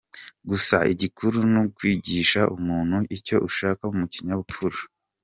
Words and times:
Gusa 0.49 0.77
igikuru 0.93 1.37
nukwigisha 1.51 2.41
umuntu 2.57 2.97
icyo 3.17 3.37
ushaka 3.47 3.83
mu 3.97 4.05
kinyabupfura. 4.13 4.79